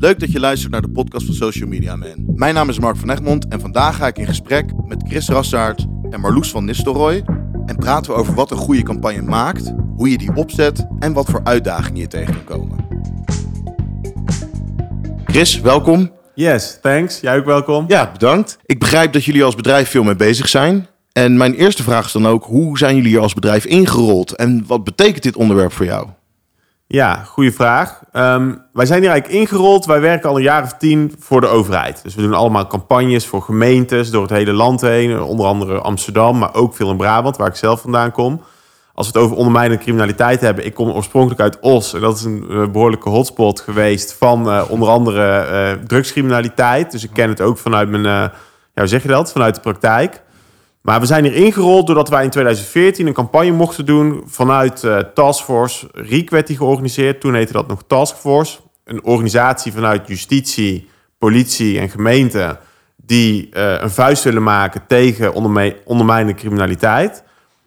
[0.00, 2.24] Leuk dat je luistert naar de podcast van Social Media Man.
[2.34, 5.86] Mijn naam is Mark van Egmond en vandaag ga ik in gesprek met Chris Rassaert
[6.10, 7.24] en Marloes van Nistelrooy.
[7.66, 11.30] En praten we over wat een goede campagne maakt, hoe je die opzet en wat
[11.30, 12.86] voor uitdagingen je tegen kan komen.
[15.24, 16.10] Chris, welkom.
[16.34, 17.20] Yes, thanks.
[17.20, 17.84] Jij ook welkom.
[17.88, 18.58] Ja, bedankt.
[18.66, 20.86] Ik begrijp dat jullie als bedrijf veel mee bezig zijn.
[21.12, 24.32] En mijn eerste vraag is dan ook, hoe zijn jullie hier als bedrijf ingerold?
[24.32, 26.06] En wat betekent dit onderwerp voor jou?
[26.90, 28.00] Ja, goede vraag.
[28.12, 29.86] Ehm, wij zijn hier eigenlijk ingerold.
[29.86, 32.02] Wij werken al een jaar of tien voor de overheid.
[32.02, 35.20] Dus we doen allemaal campagnes voor gemeentes door het hele land heen.
[35.20, 38.42] Onder andere Amsterdam, maar ook veel in Brabant, waar ik zelf vandaan kom.
[38.94, 40.64] Als we het over ondermijnende criminaliteit hebben.
[40.64, 41.94] Ik kom oorspronkelijk uit Os.
[41.94, 46.90] En dat is een eh, behoorlijke hotspot geweest van uh, onder andere uh, drugscriminaliteit.
[46.90, 48.32] Dus ik ken het ook vanuit mijn, ja,
[48.74, 49.32] hoe zeg je dat?
[49.32, 50.22] Vanuit de praktijk.
[50.82, 54.98] Maar we zijn hier ingerold doordat wij in 2014 een campagne mochten doen vanuit uh,
[54.98, 55.88] Taskforce.
[55.92, 57.20] RIEK die georganiseerd.
[57.20, 58.58] Toen heette dat nog Taskforce.
[58.84, 62.58] Een organisatie vanuit justitie, politie en gemeente...
[62.96, 65.32] die uh, een vuist willen maken tegen
[65.84, 67.22] ondermijnende criminaliteit.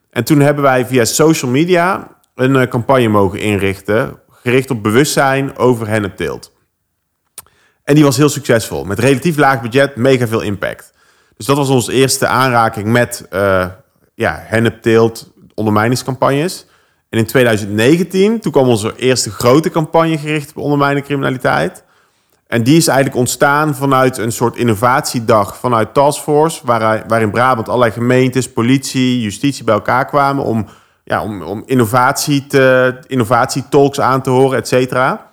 [0.09, 4.19] En toen hebben wij via social media een uh, campagne mogen inrichten...
[4.29, 6.51] gericht op bewustzijn over hennepteelt.
[7.83, 8.83] En die was heel succesvol.
[8.83, 10.90] Met relatief laag budget, mega veel impact.
[11.41, 13.65] Dus dat was onze eerste aanraking met uh,
[14.15, 16.65] ja, hennepteelt, ondermijningscampagnes.
[17.09, 21.83] En in 2019, toen kwam onze eerste grote campagne gericht op ondermijnende criminaliteit.
[22.47, 27.67] En die is eigenlijk ontstaan vanuit een soort innovatiedag vanuit Taskforce, waar, waar in Brabant
[27.67, 30.65] allerlei gemeentes, politie, justitie bij elkaar kwamen om,
[31.03, 35.30] ja, om, om innovatie te, innovatietalks aan te horen, et cetera.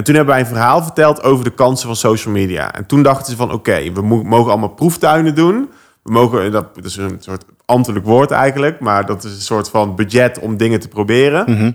[0.00, 2.74] En toen hebben wij een verhaal verteld over de kansen van social media.
[2.74, 5.70] En toen dachten ze van oké, we mogen allemaal proeftuinen doen.
[6.02, 9.96] We mogen, dat, is een soort ambtelijk woord eigenlijk, maar dat is een soort van
[9.96, 11.50] budget om dingen te proberen.
[11.50, 11.70] Mhm.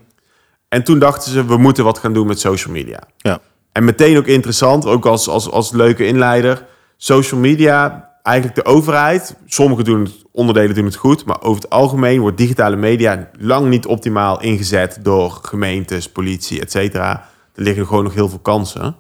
[0.70, 3.00] En toen dachten ze, we moeten wat gaan doen met social media.
[3.18, 3.40] Ja.
[3.72, 6.66] En meteen ook interessant, ook als, als, als leuke inleider.
[6.98, 11.72] Social media, eigenlijk de overheid, sommige doen het, onderdelen doen het goed, maar over het
[11.72, 17.88] algemeen wordt digitale media lang niet optimaal ingezet door gemeentes, politie, et cetera er liggen
[17.88, 18.96] gewoon nog heel veel kansen.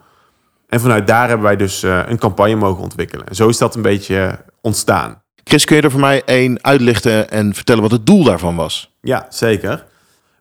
[0.69, 3.27] En vanuit daar hebben wij dus uh, een campagne mogen ontwikkelen.
[3.27, 5.21] En zo is dat een beetje ontstaan.
[5.43, 8.93] Chris, kun je er voor mij één uitlichten en vertellen wat het doel daarvan was?
[9.01, 9.85] Ja, zeker.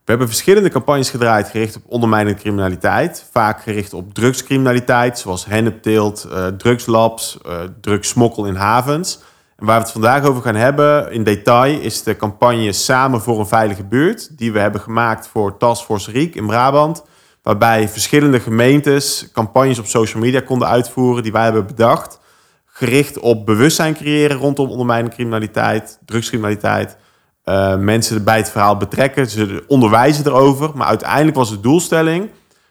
[0.05, 3.27] We hebben verschillende campagnes gedraaid gericht op ondermijnende criminaliteit.
[3.33, 9.19] Vaak gericht op drugscriminaliteit, zoals hennepteelt, uh, drugslabs, uh, drugssmokkel in havens.
[9.57, 13.39] En waar we het vandaag over gaan hebben in detail is de campagne Samen voor
[13.39, 14.39] een veilige buurt.
[14.39, 17.05] Die we hebben gemaakt voor Taskforce Riek in Brabant
[17.45, 22.19] waarbij verschillende gemeentes campagnes op social media konden uitvoeren die wij hebben bedacht.
[22.67, 26.97] Gericht op bewustzijn creëren rondom ondermijnende criminaliteit, drugscriminaliteit.
[27.45, 30.71] Uh, mensen bij het verhaal betrekken, ze onderwijzen erover.
[30.75, 32.31] Maar uiteindelijk was de doelstelling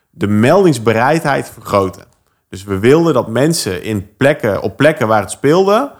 [0.10, 2.04] de meldingsbereidheid vergroten.
[2.50, 5.92] Dus we wilden dat mensen in plekken, op plekken waar het speelde,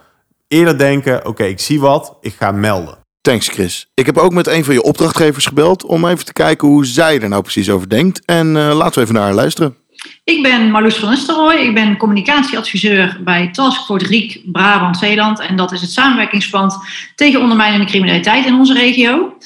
[0.48, 3.03] eerder denken: oké, ik zie wat, ik ga melden.
[3.24, 3.86] Thanks Chris.
[3.94, 7.20] Ik heb ook met een van je opdrachtgevers gebeld om even te kijken hoe zij
[7.20, 8.24] er nou precies over denkt.
[8.24, 9.76] En uh, laten we even naar haar luisteren.
[10.24, 11.54] Ik ben Marloes van Nistelrooy.
[11.54, 15.40] Ik ben communicatieadviseur bij Taskforce Riek Brabant-Zeeland.
[15.40, 16.76] En dat is het samenwerkingsverband
[17.14, 19.36] tegen ondermijnende criminaliteit in onze regio.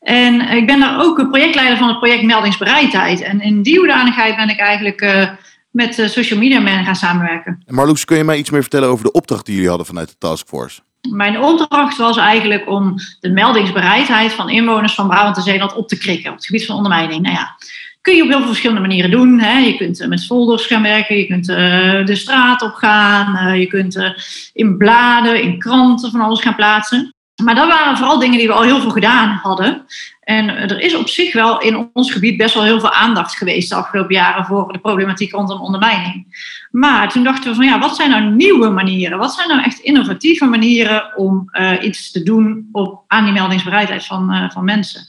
[0.00, 3.20] En ik ben daar ook projectleider van het project Meldingsbereidheid.
[3.20, 5.28] En in die hoedanigheid ben ik eigenlijk uh,
[5.70, 7.62] met social media man gaan samenwerken.
[7.66, 10.08] En Marloes, kun je mij iets meer vertellen over de opdracht die jullie hadden vanuit
[10.08, 10.80] de taskforce?
[11.10, 15.98] Mijn opdracht was eigenlijk om de meldingsbereidheid van inwoners van Brabant en Zeeland op te
[15.98, 17.22] krikken op het gebied van ondermijning.
[17.22, 17.56] Nou ja,
[18.00, 19.40] kun je op heel veel verschillende manieren doen.
[19.40, 19.58] Hè.
[19.58, 21.56] Je kunt eh, met folders gaan werken, je kunt uh,
[22.04, 24.14] de straat op gaan, uh, je kunt
[24.52, 27.14] in bladen, in kranten van alles gaan plaatsen.
[27.44, 29.86] Maar dat waren vooral dingen die we al heel veel gedaan hadden.
[30.26, 33.68] En er is op zich wel in ons gebied best wel heel veel aandacht geweest
[33.68, 36.26] de afgelopen jaren voor de problematiek rondom ondermijning.
[36.70, 39.18] Maar toen dachten we van ja, wat zijn nou nieuwe manieren?
[39.18, 44.06] Wat zijn nou echt innovatieve manieren om uh, iets te doen op, aan die meldingsbereidheid
[44.06, 45.00] van, uh, van mensen?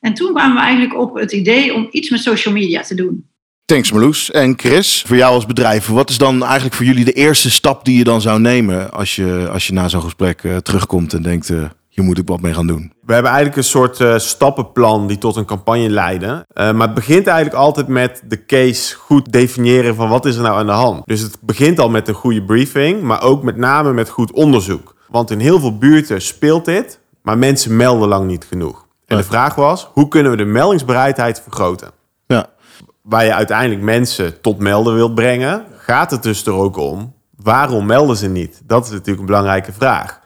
[0.00, 3.28] En toen kwamen we eigenlijk op het idee om iets met social media te doen.
[3.64, 4.30] Thanks Marloes.
[4.30, 7.84] En Chris, voor jou als bedrijf, wat is dan eigenlijk voor jullie de eerste stap
[7.84, 11.22] die je dan zou nemen als je, als je na zo'n gesprek uh, terugkomt en
[11.22, 11.52] denkt,
[12.00, 12.92] hier moet ik wat mee gaan doen?
[13.06, 16.46] We hebben eigenlijk een soort uh, stappenplan die tot een campagne leiden.
[16.54, 20.58] maar het begint eigenlijk altijd met de case goed definiëren van wat is er nou
[20.58, 21.02] aan de hand.
[21.06, 24.94] Dus het begint al met een goede briefing, maar ook met name met goed onderzoek.
[25.08, 28.86] Want in heel veel buurten speelt dit, maar mensen melden lang niet genoeg.
[29.06, 31.90] En de vraag was, hoe kunnen we de meldingsbereidheid vergroten?
[32.26, 32.48] Ja
[33.02, 37.86] waar je uiteindelijk mensen tot melden wilt brengen, gaat het dus er ook om, waarom
[37.86, 38.62] melden ze niet?
[38.64, 40.19] Dat is natuurlijk een belangrijke vraag.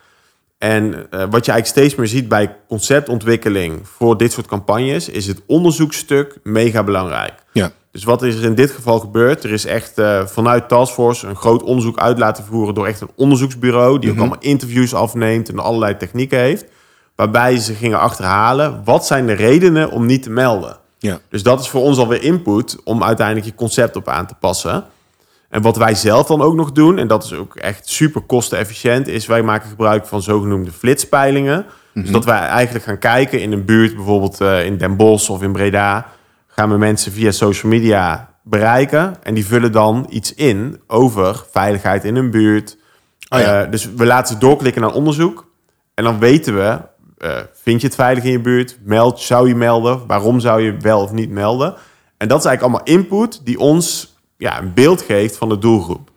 [0.64, 1.00] En uh,
[1.30, 6.38] wat je eigenlijk steeds meer ziet bij conceptontwikkeling voor dit soort campagnes, is het onderzoekstuk
[6.42, 7.32] mega belangrijk.
[7.52, 7.70] Ja.
[7.90, 9.44] Dus wat is er in dit geval gebeurd?
[9.44, 13.10] Er is echt uh, vanuit Taskforce een groot onderzoek uit laten voeren door echt een
[13.16, 16.64] onderzoeksbureau die ook allemaal interviews afneemt en allerlei technieken heeft.
[17.16, 20.76] Waarbij ze gingen achterhalen wat zijn de redenen om niet te melden.
[20.98, 21.18] Ja.
[21.28, 24.84] Dus dat is voor ons alweer input om uiteindelijk je concept op aan te passen.
[25.54, 29.08] En wat wij zelf dan ook nog doen, en dat is ook echt super kostenefficiënt,
[29.08, 31.66] is wij maken gebruik van zogenoemde flitspeilingen.
[31.92, 35.42] Dus dat wij eigenlijk gaan kijken in een buurt, bijvoorbeeld uh, in Den Bosch of
[35.42, 36.06] in Breda,
[36.46, 39.22] gaan we mensen via social media bereiken.
[39.22, 42.76] En die vullen dan iets in over veiligheid in hun buurt.
[43.28, 43.64] Oh ja.
[43.64, 45.50] Uh, dus we laten ze doorklikken naar onderzoek.
[45.94, 46.78] En dan weten we,
[47.18, 48.78] uh, vind je het veilig in je buurt?
[48.84, 50.06] Meld, zou je melden?
[50.06, 51.74] Waarom zou je wel of niet melden?
[52.16, 56.12] En dat is eigenlijk allemaal input die ons ja, een beeld geeft van de doelgroep.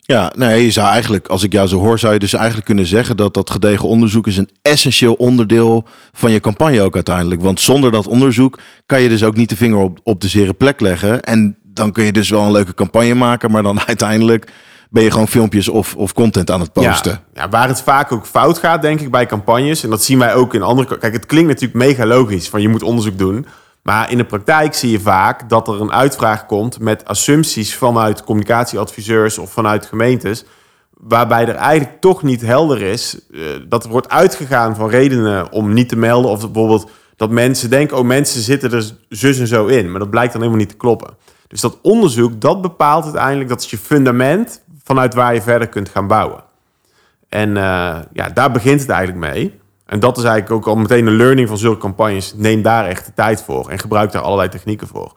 [0.00, 2.86] Ja, nee, je zou eigenlijk, als ik jou zo hoor, zou je dus eigenlijk kunnen
[2.86, 7.42] zeggen dat dat gedegen onderzoek is een essentieel onderdeel van je campagne ook uiteindelijk.
[7.42, 10.52] Want zonder dat onderzoek kan je dus ook niet de vinger op, op de zere
[10.52, 11.22] plek leggen.
[11.22, 14.52] En dan kun je dus wel een leuke campagne maken, maar dan uiteindelijk
[14.90, 17.20] ben je gewoon filmpjes of, of content aan het posten.
[17.34, 19.82] Ja, ja, waar het vaak ook fout gaat, denk ik, bij campagnes.
[19.82, 20.98] En dat zien wij ook in andere...
[20.98, 23.46] Kijk, het klinkt natuurlijk mega logisch van je moet onderzoek doen.
[23.86, 28.24] Maar in de praktijk zie je vaak dat er een uitvraag komt met assumpties vanuit
[28.24, 30.44] communicatieadviseurs of vanuit gemeentes.
[30.90, 35.72] Waarbij er eigenlijk toch niet helder is uh, dat er wordt uitgegaan van redenen om
[35.72, 36.30] niet te melden.
[36.30, 39.90] Of bijvoorbeeld dat mensen denken, oh mensen zitten er zus en zo in.
[39.90, 41.16] Maar dat blijkt dan helemaal niet te kloppen.
[41.48, 45.88] Dus dat onderzoek, dat bepaalt uiteindelijk, dat is je fundament vanuit waar je verder kunt
[45.88, 46.44] gaan bouwen.
[47.28, 49.60] En uh, ja, daar begint het eigenlijk mee.
[49.86, 52.34] En dat is eigenlijk ook al meteen een learning van zulke campagnes.
[52.36, 55.12] Neem daar echt de tijd voor en gebruik daar allerlei technieken voor.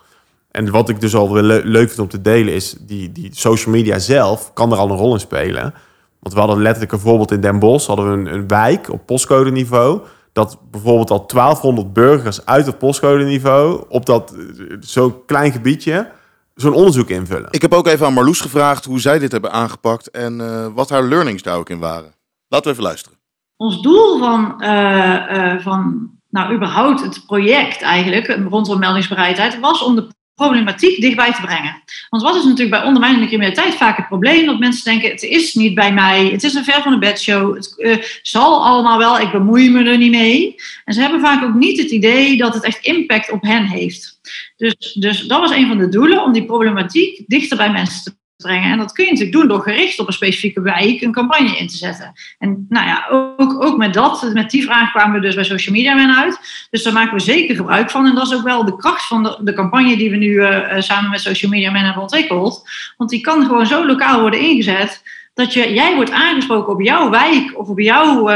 [0.52, 3.74] En wat ik dus al le leuk vind om te delen is, die, die social
[3.74, 5.74] media zelf kan er al een rol in spelen.
[6.20, 9.52] Want we hadden letterlijk een voorbeeld in Den Bosch, hadden we een, wijk op postcode
[9.52, 10.02] niveau.
[10.34, 14.36] Dat bijvoorbeeld al 1200 burgers uit het postcode niveau op dat
[14.80, 16.12] zo'n klein gebiedje
[16.56, 17.48] zo'n onderzoek invullen.
[17.52, 20.90] Ik heb ook even aan Marloes gevraagd hoe zij dit hebben aangepakt en uh, wat
[20.90, 22.14] haar learnings daar ook in waren.
[22.48, 23.20] Laten we even luisteren
[23.60, 29.96] ons doel van, uh, uh, van nou, überhaupt het project eigenlijk rondom meldingsbereidheid was om
[29.96, 31.82] de problematiek dichtbij te brengen.
[32.10, 34.46] Want wat is natuurlijk bij ondermijnende criminaliteit vaak het probleem?
[34.46, 37.56] Dat mensen denken, het is niet bij mij, het is een ver van de bedshow,
[37.56, 40.56] het zal allemaal wel, ik bemoei me er niet mee.
[40.86, 44.20] En ze hebben vaak ook niet het idee dat het echt impact op hen heeft.
[44.58, 48.19] Dus, dus dat was een van de doelen, om die problematiek dichter bij mensen te
[48.44, 48.72] brengen.
[48.72, 51.68] En dat kun je natuurlijk doen door gericht op een specifieke wijk een campagne in
[51.68, 52.12] te zetten.
[52.38, 55.76] En nou ja, ook, ook met dat, met die vraag kwamen we dus bij Social
[55.76, 56.68] Media Man uit.
[56.70, 58.06] Dus daar maken we zeker gebruik van.
[58.06, 61.10] En dat is ook wel de kracht van de, campagne die we nu uh, samen
[61.10, 62.70] met Social Media Man hebben ontwikkeld.
[62.98, 65.04] Want die kan gewoon zo lokaal worden ingezet
[65.34, 68.36] dat je, jij wordt aangesproken op jouw wijk of op jouw uh,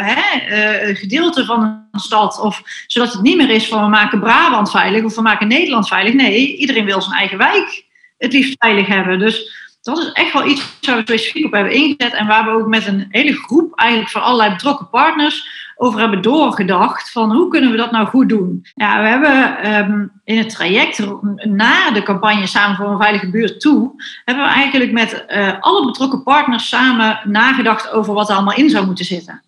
[0.00, 2.40] hè, gedeelte van een stad.
[2.40, 5.88] Of zodat het niet meer is van we maken Brabant veilig of we maken Nederland
[5.88, 6.14] veilig.
[6.14, 9.18] Nee, iedereen wil zijn eigen wijk het liefst veilig hebben.
[9.18, 12.14] Dus dat is echt wel iets waar we specifiek op hebben ingezet.
[12.14, 16.22] En waar we ook met een hele groep eigenlijk van allerlei betrokken partners over hebben
[16.22, 17.10] doorgedacht.
[17.10, 18.66] Van hoe kunnen we dat nou goed doen?
[18.74, 21.06] Ja, we hebben um, in het traject
[21.42, 23.92] na de campagne Samen voor een Veilige Buurt toe...
[24.24, 28.70] hebben we eigenlijk met uh, alle betrokken partners samen nagedacht over wat er allemaal in
[28.70, 29.42] zou moeten zitten.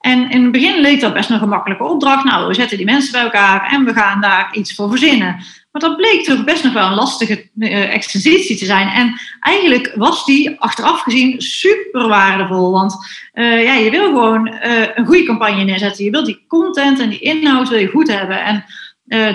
[0.00, 2.24] En in het begin leek dat best een gemakkelijke opdracht.
[2.24, 5.36] Nou, we zetten die mensen bij elkaar en we gaan daar iets voor verzinnen.
[5.70, 8.88] Maar dat bleek toch best nog wel een lastige uh, exercitie te zijn.
[8.88, 12.70] En eigenlijk was die achteraf gezien super waardevol.
[12.70, 12.96] Want
[13.34, 16.04] uh, ja, je wil gewoon uh, een goede campagne neerzetten.
[16.04, 18.44] Je wilt die content en die inhoud wil goed hebben.
[18.44, 18.64] En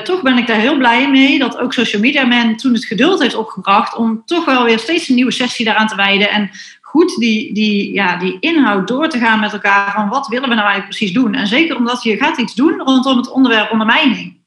[0.04, 3.22] toch ben ik daar heel blij mee dat ook Social Media Man toen het geduld
[3.22, 6.30] heeft opgebracht om toch wel weer steeds een nieuwe sessie daaraan te wijden.
[6.30, 6.50] En
[6.82, 10.56] goed die, die, ja, die inhoud door te gaan met elkaar van wat willen we
[10.56, 11.34] nou eigenlijk precies doen.
[11.34, 14.38] En zeker omdat je gaat iets doen rondom het onderwerp ondermijning.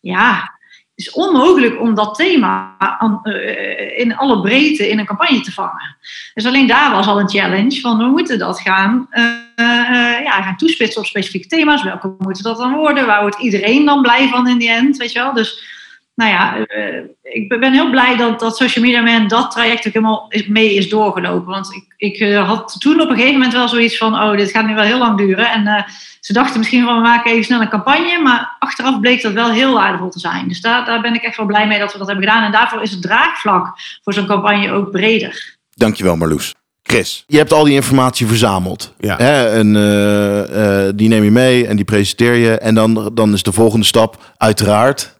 [0.00, 0.55] Ja,
[0.96, 2.76] is onmogelijk om dat thema
[3.96, 5.96] in alle breedte in een campagne te vangen.
[6.34, 9.24] Dus alleen daar was al een challenge van we moeten dat gaan, uh,
[9.56, 11.82] uh, ja, gaan toespitsen op specifieke thema's.
[11.82, 13.06] Welke moeten dat dan worden?
[13.06, 14.96] Waar wordt iedereen dan blij van in die end?
[14.96, 15.32] Weet je wel?
[15.32, 15.62] Dus
[16.16, 19.92] nou ja, uh, ik ben heel blij dat, dat Social Media Man dat traject ook
[19.92, 21.46] helemaal mee is doorgelopen.
[21.46, 24.66] Want ik, ik had toen op een gegeven moment wel zoiets van, oh, dit gaat
[24.66, 25.50] nu wel heel lang duren.
[25.50, 25.84] En
[26.20, 28.20] ze dachten misschien van, we maken even snel een campagne.
[28.22, 30.48] Maar achteraf bleek dat wel heel waardevol te zijn.
[30.48, 32.44] Dus daar, daar ben ik echt wel blij mee dat we dat hebben gedaan.
[32.44, 35.56] En daarvoor is het draagvlak voor zo'n campagne ook breder.
[35.74, 36.54] Dankjewel Marloes.
[36.82, 38.94] Chris, je hebt al die informatie verzameld.
[38.98, 39.16] Ja.
[39.16, 39.58] Hè?
[39.58, 42.58] En uh, uh, die neem je mee en die presenteer je.
[42.58, 45.15] En dan, dan is de volgende stap uiteraard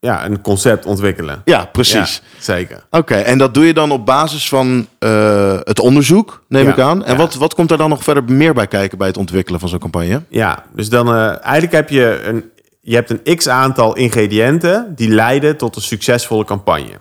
[0.00, 1.42] ja, een concept ontwikkelen.
[1.44, 2.22] Ja, precies.
[2.34, 2.76] Ja, zeker.
[2.76, 6.72] Oké, okay, en dat doe je dan op basis van uh, het onderzoek, neem ja,
[6.72, 7.04] ik aan.
[7.04, 7.18] En ja.
[7.18, 9.78] wat, wat komt daar dan nog verder meer bij kijken bij het ontwikkelen van zo'n
[9.78, 10.22] campagne?
[10.28, 15.08] Ja, dus dan uh, eigenlijk heb je een je hebt een x aantal ingrediënten die
[15.08, 17.00] leiden tot een succesvolle campagne.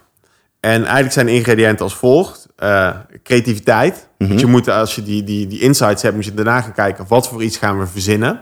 [0.59, 2.47] En eigenlijk zijn de ingrediënten als volgt.
[2.55, 2.89] Eh,
[3.23, 4.07] creativiteit.
[4.17, 7.05] Dus je moet, als je die, die, die insights hebt, moet je daarna gaan kijken...
[7.07, 8.41] wat voor iets gaan we verzinnen.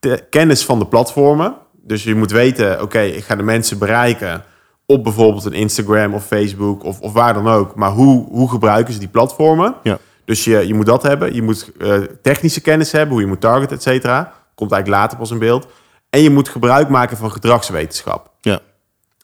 [0.00, 1.54] De kennis van de platformen.
[1.86, 4.44] Dus je moet weten, oké, ik ga de mensen bereiken...
[4.86, 7.74] op bijvoorbeeld een Instagram of Facebook of, of waar dan ook.
[7.74, 9.74] Maar hoe, hoe gebruiken ze die platformen?
[9.82, 9.98] Ja.
[10.24, 11.34] Dus je, je moet dat hebben.
[11.34, 14.32] Je moet eh, technische kennis hebben, hoe je moet targeten, et cetera.
[14.54, 15.66] Komt eigenlijk later pas in beeld.
[16.10, 18.30] En je moet gebruik maken van gedragswetenschap.
[18.40, 18.58] Ja.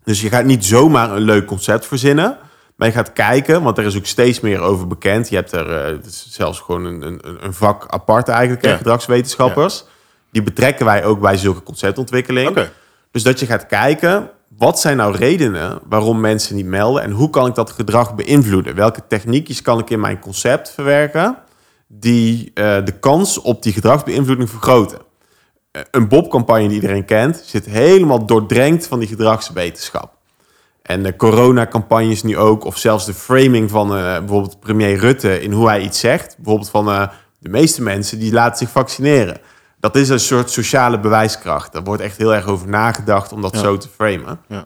[0.05, 2.39] Dus je gaat niet zomaar een leuk concept verzinnen.
[2.77, 5.29] Maar je gaat kijken, want er is ook steeds meer over bekend.
[5.29, 8.77] Je hebt er uh, is zelfs gewoon een, een, een vak apart eigenlijk, Ja.
[8.77, 9.85] gedragswetenschappers.
[10.33, 12.67] Die betrekken wij ook bij zulke conceptontwikkeling.
[13.11, 17.03] Dus dat je gaat kijken, wat zijn nou redenen waarom mensen niet melden?
[17.03, 18.75] En hoe kan ik dat gedrag beïnvloeden?
[18.75, 21.37] Welke techniekjes kan ik in mijn concept verwerken...
[21.87, 24.99] die eh, de kans op die gedragsbeïnvloeding vergroten?
[25.71, 27.43] Eh, een Bob-campagne die iedereen kent...
[27.47, 30.13] zit helemaal doordrenkt van die gedragswetenschap.
[30.83, 35.53] En de coronacampagnes nu ook, of zelfs de framing van eh, bijvoorbeeld premier Rutte in
[35.53, 36.37] hoe hij iets zegt.
[36.37, 39.41] Bijvoorbeeld van de meeste mensen die laten zich vaccineren.
[39.83, 41.73] Dat is een soort sociale bewijskracht.
[41.73, 43.61] Daar wordt echt heel erg over nagedacht om dat Ja.
[43.61, 44.41] zo te framen.
[44.49, 44.65] Ja.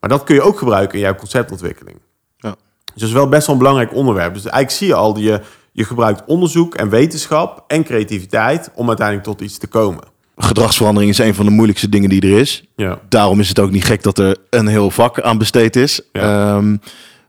[0.00, 1.96] Maar dat kun je ook gebruiken in jouw conceptontwikkeling.
[2.36, 2.48] Ja.
[2.84, 4.34] Dus dat is wel best wel een belangrijk onderwerp.
[4.34, 5.40] Dus eigenlijk zie je al, die je,
[5.72, 10.02] je gebruikt onderzoek en wetenschap en creativiteit om uiteindelijk tot iets te komen.
[10.36, 12.64] Gedragsverandering is een van de moeilijkste dingen die er is.
[12.76, 12.98] Ja.
[13.08, 16.00] Daarom is het ook niet gek dat er een heel vak aan besteed is.
[16.12, 16.56] Ja.
[16.56, 16.76] Ehm,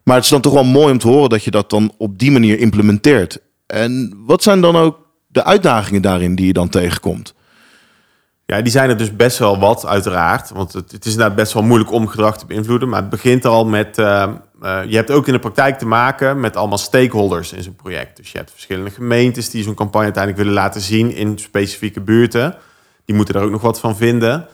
[0.04, 2.20] maar het is dan toch wel mooi om te horen dat je dat dan op
[2.20, 3.40] die manier implementeert.
[3.68, 4.98] En wat zijn dan ook
[5.32, 7.34] de uitdagingen daarin die je dan tegenkomt?
[8.46, 10.50] Ja, die zijn er dus best wel wat, uiteraard.
[10.50, 12.90] Want het, het is inderdaad best wel moeilijk om gedrag te beïnvloeden.
[12.90, 13.98] Maar het begint al met...
[13.98, 14.24] eh,
[14.62, 18.18] eh, je hebt ook in de praktijk te maken met allemaal stakeholders in zo'n project.
[18.18, 22.56] Dus je hebt verschillende gemeentes die zo'n campagne uiteindelijk willen laten zien in specifieke buurten.
[23.06, 24.48] Die moeten er ook nog wat van vinden.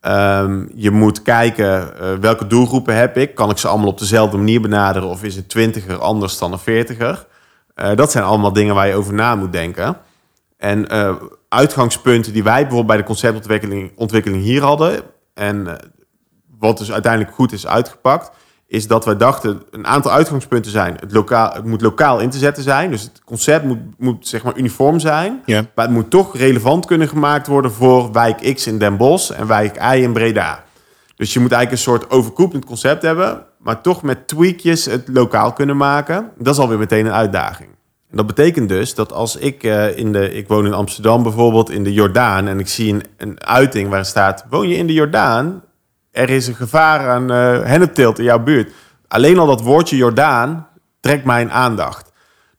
[0.00, 3.34] Ehm, je moet kijken eh, welke doelgroepen heb ik.
[3.34, 6.58] Kan ik ze allemaal op dezelfde manier benaderen of is een twintiger anders dan een
[6.58, 7.26] veertiger?
[7.74, 9.96] Eh, dat zijn allemaal dingen waar je over na moet denken.
[10.58, 11.14] En eh,
[11.48, 15.00] uitgangspunten die wij bijvoorbeeld bij de conceptontwikkeling ontwikkeling hier hadden...
[15.34, 15.88] en eh,
[16.58, 18.30] wat dus uiteindelijk goed is uitgepakt...
[18.66, 20.96] is dat wij dachten, een aantal uitgangspunten zijn...
[21.00, 22.90] het, lokaal, het moet lokaal in te zetten zijn.
[22.90, 25.42] Dus het concept moet, moet zeg maar uniform zijn.
[25.44, 25.64] Ja.
[25.74, 27.72] Maar het moet toch relevant kunnen gemaakt worden...
[27.72, 30.64] voor wijk X in Den Bosch en wijk Y in Breda.
[31.16, 33.44] Dus je moet eigenlijk een soort overkoepelend concept hebben...
[33.58, 36.30] maar toch met tweakjes het lokaal kunnen maken.
[36.38, 37.77] Dat is alweer meteen een uitdaging.
[38.10, 40.32] Dat betekent dus dat als ik eh, in de...
[40.32, 42.48] Ik woon in Amsterdam bijvoorbeeld, in de Jordaan...
[42.48, 44.44] en ik zie een, uiting waar staat...
[44.50, 45.62] woon je in de Jordaan?
[46.10, 48.72] Er is een gevaar aan eh hennepteelt in jouw buurt.
[49.08, 50.66] Alleen al dat woordje Jordaan
[51.00, 52.08] trekt mijn aandacht.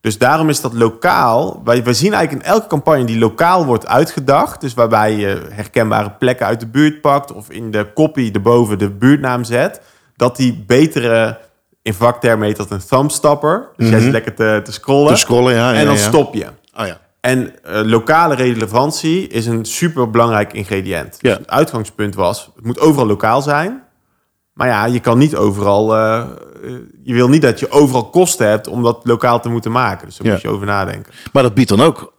[0.01, 1.61] Dus daarom is dat lokaal.
[1.63, 4.61] Wij, wij zien eigenlijk in elke campagne die lokaal wordt uitgedacht.
[4.61, 7.33] Dus waarbij je herkenbare plekken uit de buurt pakt.
[7.33, 9.81] Of in de kopie erboven de buurtnaam zet.
[10.15, 11.39] Dat die betere,
[11.81, 13.67] in vaktermen heet dat een thumbstopper.
[13.77, 15.13] Dus jij zit lekker te, te scrollen.
[15.13, 15.71] Te scrollen, ja.
[15.71, 16.01] ja en dan ja.
[16.01, 16.45] stop je.
[16.77, 16.99] Oh ja.
[17.21, 21.17] En eh, lokale relevantie is een super belangrijk ingrediënt.
[21.21, 23.83] Dus het uitgangspunt was, het moet overal lokaal zijn.
[24.53, 25.95] Maar ja, je kan niet overal.
[25.95, 26.27] eh, eh,
[27.03, 30.07] je wil niet dat je overal kosten hebt om dat lokaal te moeten maken.
[30.07, 31.13] Dus daar moet je over nadenken.
[31.33, 32.13] Maar dat biedt dan ook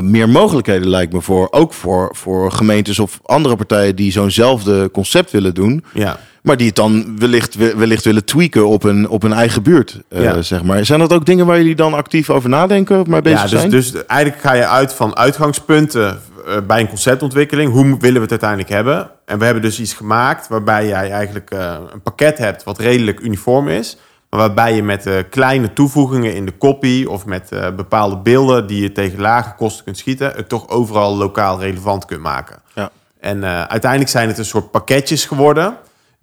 [0.00, 5.30] meer mogelijkheden, lijkt me, voor, ook voor, voor gemeentes of andere partijen die zo'nzelfde concept
[5.30, 5.84] willen doen.
[5.92, 6.18] Ja.
[6.46, 10.22] Maar die het dan wellicht, wellicht willen tweaken op een, op een eigen buurt, eh,
[10.22, 10.42] Ja.
[10.42, 10.84] zeg maar.
[10.84, 13.58] Zijn dat ook dingen waar jullie dan actief over nadenken of mee bezig ja, dus,
[13.58, 13.70] zijn?
[13.70, 17.72] dus eigenlijk ga je uit van uitgangspunten eh, bij een conceptontwikkeling.
[17.72, 19.10] Hoe willen we het uiteindelijk hebben?
[19.24, 23.20] En we hebben dus iets gemaakt waarbij jij eigenlijk eh, een pakket hebt wat redelijk
[23.20, 23.96] uniform is.
[24.30, 28.92] Maar waarbij je met kleine toevoegingen in de copy of met bepaalde beelden die je
[28.92, 32.56] tegen lage kosten kunt schieten, het toch overal lokaal relevant kunt maken.
[32.74, 32.90] Ja.
[33.20, 35.76] En uiteindelijk zijn het een soort pakketjes geworden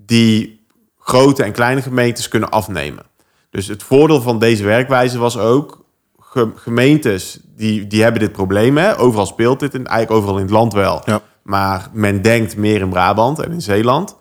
[0.05, 0.65] die
[0.99, 3.03] grote en kleine gemeentes kunnen afnemen.
[3.49, 5.85] Dus het voordeel van deze werkwijze was ook
[6.19, 8.77] ge- gemeentes die, die hebben dit probleem.
[8.77, 8.99] Hè?
[8.99, 11.01] Overal speelt dit, en eigenlijk overal in het land wel.
[11.05, 11.21] Ja.
[11.43, 14.15] Maar men denkt meer in Brabant en in Zeeland.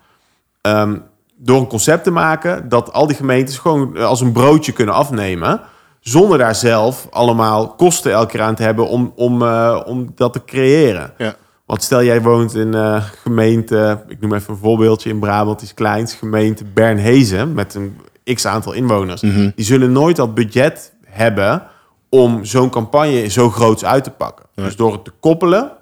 [0.61, 0.97] Ehm,
[1.37, 4.95] door een concept te maken dat al die gemeentes gewoon eh, als een broodje kunnen
[4.95, 5.61] afnemen.
[6.01, 10.33] Zonder daar zelf allemaal kosten elke keer aan te hebben om, om, eh, om dat
[10.33, 11.13] te creëren.
[11.19, 11.35] Ja.
[11.73, 15.75] Want stel jij woont in eh gemeente, ik noem even een voorbeeldje in Brabant, iets
[15.75, 18.01] kleins, gemeente Bernhezen met een
[18.35, 19.21] x aantal inwoners.
[19.21, 21.63] Die zullen nooit dat budget hebben
[22.09, 24.47] om zo'n campagne zo groots uit te pakken.
[24.55, 25.73] Dus door het te koppelen,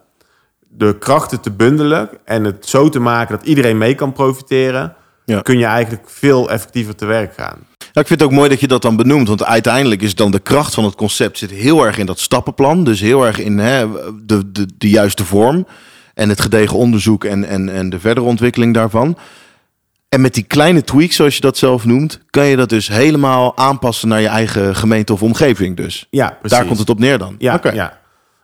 [0.68, 4.94] de krachten te bundelen en het zo te maken dat iedereen mee kan profiteren,
[5.24, 5.40] Ja.
[5.40, 7.58] kun je eigenlijk veel effectiever te werk gaan.
[7.92, 9.28] Ik vind het ook mooi dat je dat dan benoemt.
[9.28, 12.84] Want uiteindelijk is dan de kracht van het concept zit heel erg in dat stappenplan.
[12.84, 13.86] Dus heel erg in hè,
[14.26, 15.66] de, de, de juiste vorm.
[16.14, 19.16] en het gedegen onderzoek en, en, en de verdere ontwikkeling daarvan.
[20.08, 23.56] En met die kleine tweaks, zoals je dat zelf noemt, kan je dat dus helemaal
[23.56, 25.76] aanpassen naar je eigen gemeente of omgeving.
[25.76, 26.58] Dus Ja, precies.
[26.58, 27.34] daar komt het op neer dan.
[27.38, 27.70] Ja, Oké.
[27.72, 27.99] ja.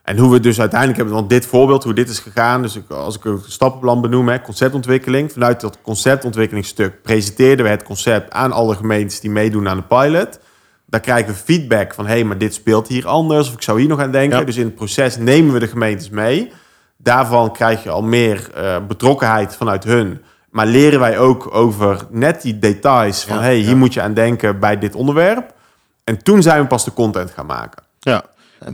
[0.06, 2.62] En hoe we dus uiteindelijk hebben, want dit voorbeeld, hoe dit is gegaan.
[2.62, 5.32] Dus ik, als ik een stappenplan benoem, hè, conceptontwikkeling.
[5.32, 10.38] Vanuit dat conceptontwikkelingsstuk presenteerden we het concept aan alle gemeentes die meedoen aan de pilot.
[10.86, 13.48] Daar krijgen we feedback van, hé, hey, maar dit speelt hier anders.
[13.48, 14.38] Of ik zou hier nog aan denken.
[14.38, 14.44] Ja.
[14.44, 16.52] Dus in het proces nemen we de gemeentes mee.
[16.96, 20.22] Daarvan krijg je al meer eh, betrokkenheid vanuit hun.
[20.50, 23.76] Maar leren wij ook over net die details van, Ja, hé, hey, hier ja.
[23.76, 25.54] moet je aan denken bij dit onderwerp.
[26.04, 27.82] En toen zijn we pas de content gaan maken.
[28.00, 28.24] Ja.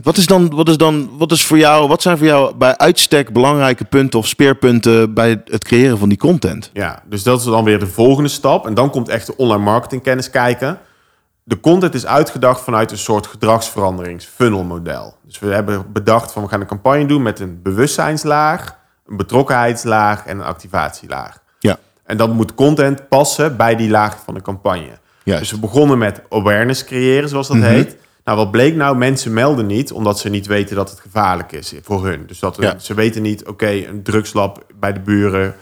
[0.01, 2.77] Wat is dan, wat is dan, wat is voor jou, wat zijn voor jou bij
[2.77, 6.69] uitstek belangrijke punten of speerpunten bij het creëren van die content?
[6.73, 8.65] Ja, dus dat is dan weer de volgende stap.
[8.65, 10.79] En dan komt echt de online marketingkennis kijken.
[11.43, 15.15] De content is uitgedacht vanuit een soort gedragsveranderingsfunnelmodel.
[15.25, 18.75] Dus we hebben bedacht van we gaan een campagne doen met een bewustzijnslaag,
[19.07, 21.39] een betrokkenheidslaag en een activatielaag.
[21.59, 21.77] Ja.
[22.05, 24.89] En dan moet content passen bij die laag van de campagne.
[25.23, 25.41] Juist.
[25.41, 27.65] Dus we begonnen met awareness creëren, zoals dat Mhm.
[27.65, 27.95] heet.
[28.25, 28.97] Nou, wat bleek nou?
[28.97, 32.23] Mensen melden niet omdat ze niet weten dat het gevaarlijk is voor hun.
[32.27, 32.79] Dus dat Ja.
[32.79, 35.55] ze weten niet, oké, een drugslab bij de buren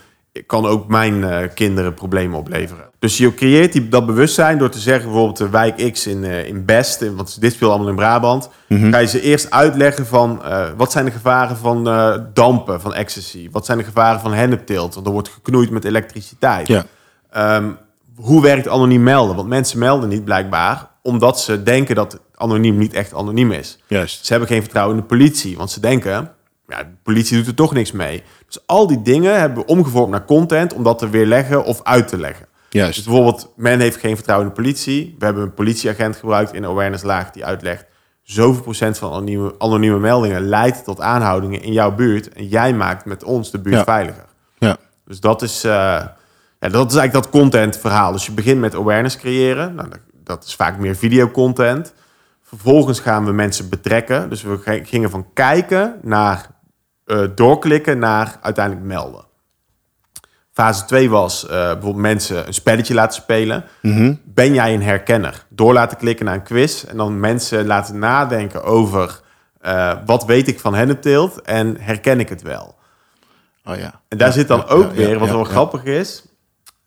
[0.46, 2.86] kan ook mijn eh, kinderen problemen opleveren.
[3.00, 6.46] Dus je creëert die, dat bewustzijn door te zeggen, bijvoorbeeld de wijk X in, eh,
[6.48, 8.92] in Best, in- want dit speelt allemaal in Brabant, Mhm.
[8.92, 12.94] ga je ze eerst uitleggen van eh, wat zijn de gevaren van eh, dampen, van
[12.94, 13.50] ecstasy?
[13.52, 14.94] Wat zijn de gevaren van hennepteelt?
[14.94, 16.68] Want er wordt geknoeid met elektriciteit.
[16.68, 16.86] Ja.
[17.30, 17.70] Ehm,
[18.16, 19.36] hoe werkt anoniem melden?
[19.36, 23.80] Want mensen melden niet blijkbaar omdat ze denken dat anoniem niet echt anoniem is.
[23.88, 24.26] Juist.
[24.26, 26.32] Ze hebben geen vertrouwen in de politie, want ze denken,
[26.68, 28.24] ja, de politie doet er toch niks mee.
[28.46, 32.08] Dus al die dingen hebben we omgevormd naar content om dat te weerleggen of uit
[32.08, 32.46] te leggen.
[32.70, 33.06] Dus Juist.
[33.06, 35.16] bijvoorbeeld, men heeft geen vertrouwen in de politie.
[35.20, 37.86] We hebben een politieagent gebruikt in awareness laag die uitlegt...
[38.24, 42.30] zoveel procent van anonieme, anonieme meldingen leidt tot aanhoudingen in jouw buurt...
[42.34, 43.84] en jij maakt met ons de buurt Ja.
[43.84, 44.26] veiliger.
[44.58, 44.78] Ja.
[45.06, 48.12] Dus dat is, eh, ja, dat is eigenlijk dat content verhaal.
[48.12, 49.76] Dus je begint met awareness creëren.
[49.76, 49.90] Nou,
[50.24, 51.94] dat, is vaak meer videocontent.
[52.42, 54.30] Vervolgens gaan we mensen betrekken.
[54.30, 56.50] Dus we gingen van kijken naar
[57.06, 59.26] eh, doorklikken naar uiteindelijk melden.
[60.52, 63.66] Fase 2 was eh, bijvoorbeeld mensen een spelletje laten spelen.
[63.82, 64.14] Mhm.
[64.24, 65.46] Ben jij een herkenner?
[65.50, 69.22] Door laten klikken naar een quiz en dan mensen laten nadenken over
[69.62, 72.76] eh, wat weet ik van hennepteelt en herken ik het wel?
[73.66, 74.02] Oh ja.
[74.08, 76.24] En daar Ja, zit dan ja, ook ja, weer, wat wel grappig is,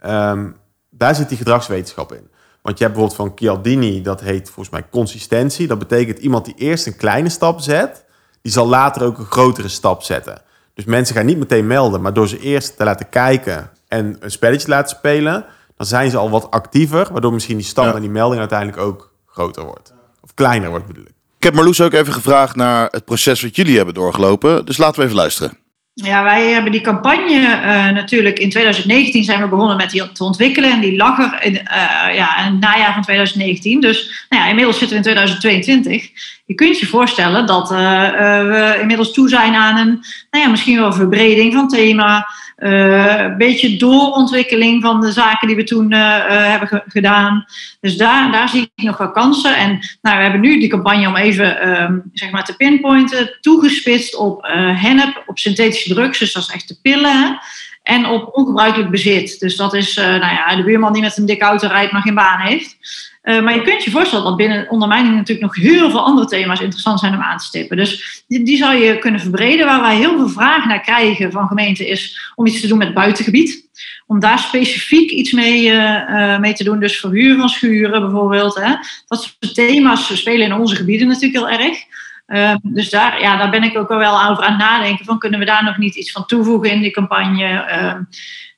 [0.00, 0.50] ehm,
[0.90, 2.30] daar zit die gedragswetenschap in.
[2.64, 5.66] Want je hebt bijvoorbeeld van Cialdini, dat heet volgens mij consistentie.
[5.66, 8.04] Dat betekent iemand die eerst een kleine stap zet,
[8.42, 10.42] die zal later ook een grotere stap zetten.
[10.74, 14.30] Dus mensen gaan niet meteen melden, maar door ze eerst te laten kijken en een
[14.30, 15.44] spelletje te laten spelen,
[15.76, 17.90] dan zijn ze al wat actiever, waardoor misschien die stap Ja.
[17.90, 19.92] naar die melding uiteindelijk ook groter wordt.
[20.20, 21.12] Of kleiner wordt bedoel ik.
[21.36, 24.64] Ik heb Marloes ook even gevraagd naar het proces wat jullie hebben doorgelopen.
[24.66, 25.58] Dus laten we even luisteren.
[25.94, 30.24] Ja, wij hebben die campagne eh, natuurlijk in 2019 zijn we begonnen met die te
[30.24, 30.70] ontwikkelen.
[30.70, 33.80] En die lag er in, eh, ja, in het najaar van 2019.
[33.80, 36.10] Dus nou ja, inmiddels zitten we in 2022.
[36.46, 40.48] Je kunt je voorstellen dat eh, eh, we inmiddels toe zijn aan een, nou ja,
[40.50, 42.26] misschien wel verbreding van thema.
[42.56, 47.44] eh, een beetje doorontwikkeling van de zaken die we toen hebben ge- gedaan.
[47.80, 49.56] Dus daar, daar zie ik nog wel kansen.
[49.56, 49.68] En
[50.02, 54.42] nou, we hebben nu die campagne om even ehm, zeg maar te pinpointen, toegespitst op
[54.76, 57.38] hennep, op synthetische drugs, dus dat is echt de pillen.
[57.82, 59.38] En op ongebruikelijk bezit.
[59.40, 62.14] Dus dat is nou ja, de buurman die met een dikke auto rijdt, maar geen
[62.14, 62.76] baan heeft.
[63.24, 66.60] Eh, maar je kunt je voorstellen dat binnen ondermijning natuurlijk nog heel veel andere thema's
[66.60, 67.76] interessant zijn om aan te stippen.
[67.76, 69.66] Dus die, zou je kunnen verbreden.
[69.66, 72.94] Waar wij heel veel vragen naar krijgen van gemeenten is om iets te doen met
[72.94, 73.68] buitengebied.
[74.06, 76.80] Om daar specifiek iets mee, eh, eh, mee te doen.
[76.80, 78.54] Dus verhuur van schuren bijvoorbeeld.
[78.54, 78.74] Hè.
[79.06, 81.78] Dat soort thema's spelen in onze gebieden natuurlijk heel erg.
[82.26, 85.04] Uh, dus daar, ja, daar ben ik ook wel over aan het nadenken.
[85.04, 87.64] Van kunnen we daar nog niet iets van toevoegen in die campagne?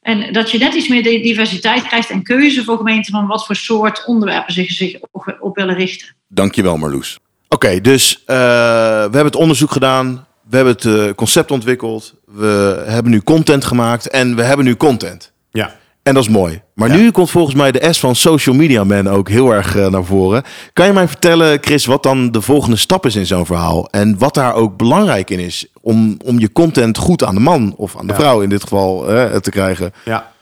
[0.06, 3.56] En dat je net iets meer diversiteit krijgt en keuze voor gemeenten van wat voor
[3.56, 6.08] soort onderwerpen zich, zich op, op willen richten.
[6.28, 7.18] Dankjewel Marloes.
[7.48, 10.26] Oké, dus uh, we hebben het onderzoek gedaan.
[10.48, 12.14] We hebben het uh, concept ontwikkeld.
[12.24, 14.08] We hebben nu content gemaakt.
[14.08, 15.32] En we hebben nu content.
[15.50, 15.76] Ja.
[16.06, 16.62] En dat is mooi.
[16.74, 16.94] Maar ja.
[16.96, 20.04] nu komt volgens mij de S van Social Media Man ook heel erg uh, naar
[20.04, 20.42] voren.
[20.72, 23.88] Kan je mij vertellen, Chris, wat dan de volgende stap is in zo'n verhaal?
[23.90, 27.74] En wat daar ook belangrijk in is om, om je content goed aan de man
[27.76, 28.18] of aan de ja.
[28.18, 29.92] vrouw in dit geval uh, te krijgen?
[30.04, 30.32] Ja.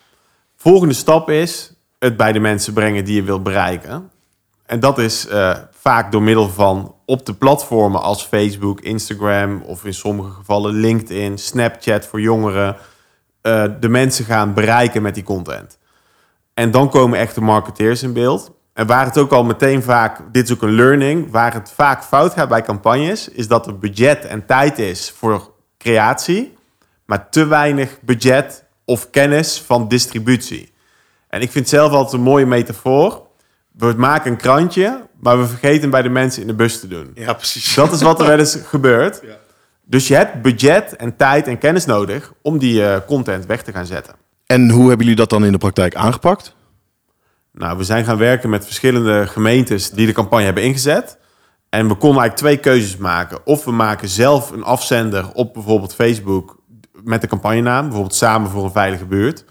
[0.56, 4.10] Volgende stap is het bij de mensen brengen die je wilt bereiken.
[4.66, 9.84] En dat is uh, vaak door middel van op de platformen als Facebook, Instagram of
[9.84, 12.76] in sommige gevallen LinkedIn, Snapchat voor jongeren.
[13.46, 15.78] Uh, de mensen gaan bereiken met die content.
[16.54, 18.52] En dan komen echte marketeers in beeld.
[18.72, 22.04] En waar het ook al meteen vaak, dit is ook een learning, waar het vaak
[22.04, 26.56] fout gaat bij campagnes, is dat er budget en tijd is voor creatie,
[27.06, 30.72] maar te weinig budget of kennis van distributie.
[31.28, 33.22] En ik vind zelf altijd een mooie metafoor.
[33.72, 37.10] We maken een krantje, maar we vergeten bij de mensen in de bus te doen.
[37.14, 37.74] Ja, precies.
[37.74, 39.22] Dat is wat er wel eens gebeurt.
[39.86, 43.72] Dus je hebt budget en tijd en kennis nodig om die eh, content weg te
[43.72, 44.14] gaan zetten.
[44.46, 46.54] En hoe hebben jullie dat dan in de praktijk aangepakt?
[47.52, 51.18] Nou, we zijn gaan werken met verschillende gemeentes die de campagne hebben ingezet.
[51.68, 53.46] En we konden eigenlijk twee keuzes maken.
[53.46, 56.58] Of we maken zelf een afzender op bijvoorbeeld Facebook
[57.02, 59.44] met de campagnenaam, bijvoorbeeld Samen voor een Veilige Buurt.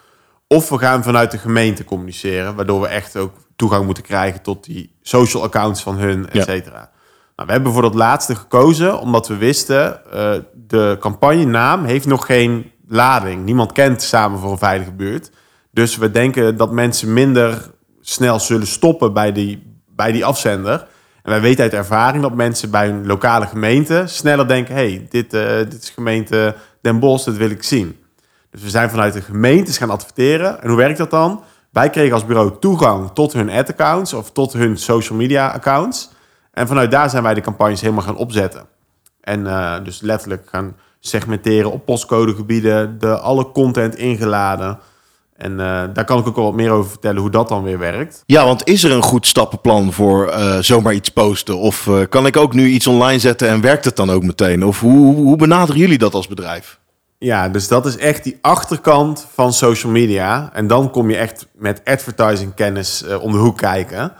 [0.47, 4.63] Of we gaan vanuit de gemeente communiceren, waardoor we echt ook toegang moeten krijgen tot
[4.63, 6.91] die social accounts van hun, et cetera.
[7.35, 10.33] Nou, we hebben voor dat laatste gekozen, omdat we wisten, uh,
[10.67, 13.45] de campagnenaam heeft nog geen lading.
[13.45, 15.31] Niemand kent Samen voor een Veilige Buurt.
[15.71, 20.87] Dus we denken dat mensen minder snel zullen stoppen bij die, bij die afzender.
[21.23, 25.33] En wij weten uit ervaring dat mensen bij een lokale gemeente sneller denken: hey, dit,
[25.33, 27.97] uh, dit is gemeente Den Bosch, dat wil ik zien.
[28.51, 30.61] Dus we zijn vanuit de gemeentes gaan adverteren.
[30.61, 31.43] En hoe werkt dat dan?
[31.71, 36.09] Wij kregen als bureau toegang tot hun ad-accounts of tot hun social media accounts.
[36.53, 38.65] En vanuit daar zijn wij de campagnes helemaal gaan opzetten.
[39.21, 44.79] En uh, dus letterlijk gaan segmenteren op postcodegebieden, de alle content ingeladen.
[45.37, 47.79] En uh, daar kan ik ook wel wat meer over vertellen hoe dat dan weer
[47.79, 48.23] werkt.
[48.25, 51.57] Ja, want is er een goed stappenplan voor uh, zomaar iets posten?
[51.57, 54.65] Of uh, kan ik ook nu iets online zetten en werkt het dan ook meteen?
[54.65, 56.79] Of hoe, hoe benaderen jullie dat als bedrijf?
[57.17, 60.49] Ja, dus dat is echt die achterkant van social media.
[60.53, 64.13] En dan kom je echt met advertising kennis om de hoek kijken.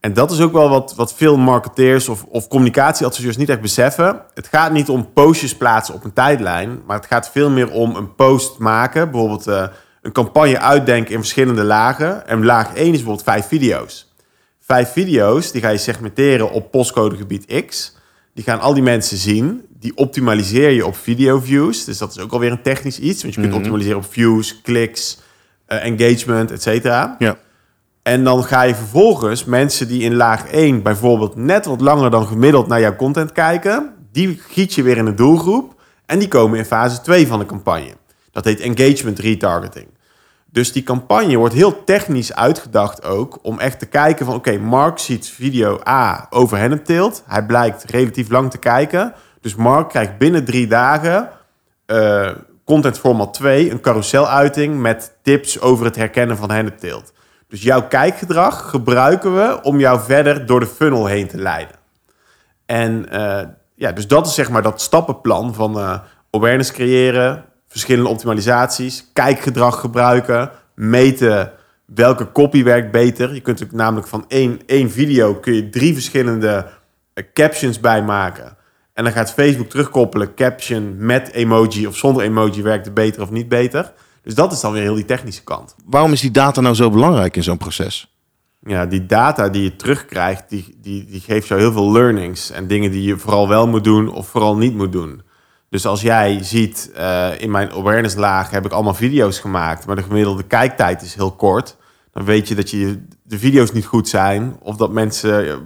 [0.00, 4.22] En dat is ook wel wat, wat veel marketeers of, of communicatieadviseurs niet echt beseffen.
[4.34, 7.96] Het gaat niet om postjes plaatsen op een tijdlijn, maar het gaat veel meer om
[7.96, 9.10] een post maken.
[9.10, 9.66] Bijvoorbeeld uh,
[10.02, 12.26] een campagne uitdenken in verschillende lagen.
[12.26, 14.12] En laag 1 is bijvoorbeeld vijf video's.
[14.60, 17.96] Vijf video's, die ga je segmenteren op postcodegebied X.
[18.34, 19.66] Die gaan al die mensen zien.
[19.68, 21.84] Die optimaliseer je op video views.
[21.84, 23.22] Dus dat is ook alweer een technisch iets.
[23.22, 23.56] Want je kunt mm -hmm.
[23.56, 25.18] optimaliseren op views, kliks,
[25.68, 27.16] uh, engagement, et cetera.
[27.18, 27.38] Ja.
[28.10, 32.26] En dan ga je vervolgens mensen die in laag 1 bijvoorbeeld net wat langer dan
[32.26, 36.58] gemiddeld naar jouw content kijken, die giet je weer in een doelgroep en die komen
[36.58, 37.92] in fase 2 van de campagne.
[38.32, 39.86] Dat heet engagement retargeting.
[40.46, 44.98] Dus die campagne wordt heel technisch uitgedacht ook om echt te kijken van oké, Mark
[44.98, 47.22] ziet video A over hennepteelt.
[47.26, 49.14] Hij blijkt relatief lang te kijken.
[49.40, 51.28] Dus Mark krijgt binnen drie dagen
[51.86, 52.30] uh,
[52.64, 57.12] content format 2, een carouseluiting met tips over het herkennen van hennepteelt.
[57.50, 61.76] Dus jouw kijkgedrag gebruiken we om jou verder door de funnel heen te leiden.
[62.66, 63.40] En uh,
[63.74, 65.98] ja, dus dat is zeg maar dat stappenplan van uh,
[66.30, 71.52] awareness creëren, verschillende optimalisaties, kijkgedrag gebruiken, meten
[71.84, 73.34] welke copy werkt beter.
[73.34, 76.66] Je kunt namelijk van één, één video kun je drie verschillende
[77.14, 78.56] uh, captions bijmaken.
[78.92, 83.48] En dan gaat Facebook terugkoppelen, caption met emoji of zonder emoji werkt beter of niet
[83.48, 83.92] beter.
[84.30, 85.74] Dus dat is dan weer heel die technische kant.
[85.84, 88.14] Waarom is die data nou zo belangrijk in zo'n proces?
[88.60, 92.50] Ja, die data die je terugkrijgt, die, die, die geeft jou heel veel learnings.
[92.50, 95.22] En dingen die je vooral wel moet doen of vooral niet moet doen.
[95.68, 99.96] Dus als jij ziet, uh, in mijn awareness laag heb ik allemaal video's gemaakt, maar
[99.96, 101.76] de gemiddelde kijktijd is heel kort.
[102.12, 105.60] Dan weet je dat je de video's niet goed zijn of dat mensen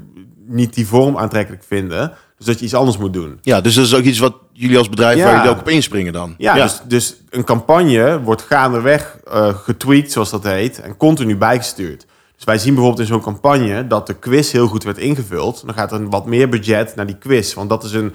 [0.47, 2.13] niet die vorm aantrekkelijk vinden.
[2.45, 3.39] Dus dat je iets anders moet doen.
[3.43, 5.25] Ja, dus dat is ook iets wat jullie als bedrijf ja.
[5.25, 6.35] waar jullie ook op inspringen dan.
[6.39, 6.63] Ja, ja.
[6.63, 12.07] Dus, dus een campagne wordt gaandeweg uh, getweakt, zoals dat heet, en continu bijgestuurd.
[12.37, 15.63] Dus wij zien bijvoorbeeld in zo'n campagne dat de quiz heel goed werd ingevuld.
[15.67, 18.15] Dan gaat er een wat meer budget naar die quiz, want dat is een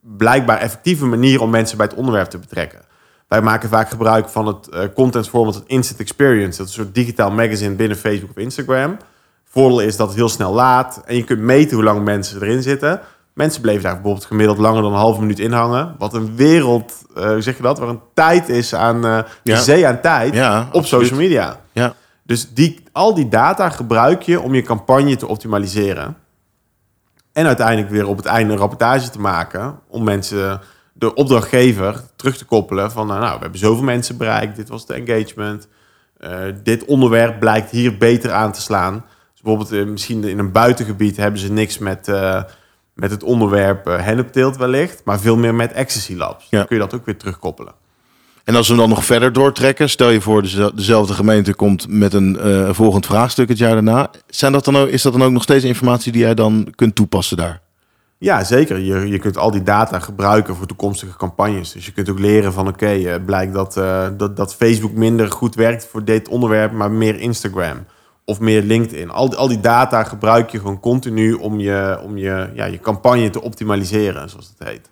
[0.00, 2.80] blijkbaar effectieve manier om mensen bij het onderwerp te betrekken.
[3.28, 6.58] Wij maken vaak gebruik van het uh, content format het Instant Experience.
[6.58, 8.96] Dat is een soort digitaal magazine binnen Facebook of Instagram.
[9.44, 12.62] Voordeel is dat het heel snel laat en je kunt meten hoe lang mensen erin
[12.62, 13.00] zitten.
[13.40, 15.94] Mensen bleven daar bijvoorbeeld gemiddeld langer dan een halve minuut in hangen.
[15.98, 17.78] Wat een wereld, uh, hoe zeg je dat?
[17.78, 19.60] Waar een tijd is aan, uh, ja.
[19.60, 21.60] zee aan tijd ja, op social media.
[21.72, 21.94] Ja.
[22.22, 26.16] Dus die, al die data gebruik je om je campagne te optimaliseren.
[27.32, 29.78] En uiteindelijk weer op het einde een rapportage te maken.
[29.88, 30.60] Om mensen,
[30.92, 33.06] de opdrachtgever, terug te koppelen van...
[33.06, 34.56] nou, we hebben zoveel mensen bereikt.
[34.56, 35.68] Dit was de engagement.
[36.18, 36.30] Uh,
[36.62, 39.04] dit onderwerp blijkt hier beter aan te slaan.
[39.32, 42.08] Dus bijvoorbeeld misschien in een buitengebied hebben ze niks met
[43.00, 46.46] met het onderwerp uh, hennepteelt wellicht, maar veel meer met Ecstasy Labs.
[46.50, 46.58] Ja.
[46.58, 47.72] Dan kun je dat ook weer terugkoppelen.
[48.44, 50.42] En als we dan nog verder doortrekken, stel je voor
[50.74, 54.10] dezelfde gemeente komt met een uh, volgend vraagstuk het jaar daarna.
[54.26, 56.94] Zijn dat dan ook, is dat dan ook nog steeds informatie die jij dan kunt
[56.94, 57.60] toepassen daar?
[58.18, 58.78] Ja, zeker.
[58.78, 61.72] Je, je kunt al die data gebruiken voor toekomstige campagnes.
[61.72, 64.92] Dus je kunt ook leren van oké, okay, uh, blijkt dat, uh, dat, dat Facebook
[64.92, 67.86] minder goed werkt voor dit onderwerp, maar meer Instagram
[68.30, 69.10] of meer LinkedIn.
[69.10, 72.80] Al die, al die data gebruik je gewoon continu om je, om je, ja, je
[72.80, 74.90] campagne te optimaliseren, zoals het heet.